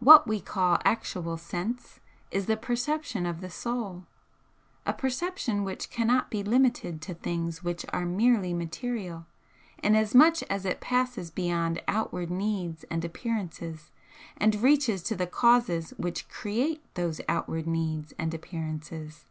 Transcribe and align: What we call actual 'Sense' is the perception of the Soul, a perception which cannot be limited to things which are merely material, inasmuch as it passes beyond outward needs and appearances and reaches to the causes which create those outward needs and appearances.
What 0.00 0.26
we 0.26 0.40
call 0.40 0.80
actual 0.84 1.36
'Sense' 1.38 2.00
is 2.32 2.46
the 2.46 2.56
perception 2.56 3.26
of 3.26 3.40
the 3.40 3.48
Soul, 3.48 4.06
a 4.84 4.92
perception 4.92 5.62
which 5.62 5.88
cannot 5.88 6.32
be 6.32 6.42
limited 6.42 7.00
to 7.02 7.14
things 7.14 7.62
which 7.62 7.86
are 7.92 8.04
merely 8.04 8.52
material, 8.52 9.24
inasmuch 9.80 10.42
as 10.50 10.64
it 10.64 10.80
passes 10.80 11.30
beyond 11.30 11.80
outward 11.86 12.28
needs 12.28 12.82
and 12.90 13.04
appearances 13.04 13.92
and 14.36 14.56
reaches 14.56 15.00
to 15.04 15.14
the 15.14 15.28
causes 15.28 15.90
which 15.90 16.28
create 16.28 16.82
those 16.94 17.20
outward 17.28 17.68
needs 17.68 18.12
and 18.18 18.34
appearances. 18.34 19.26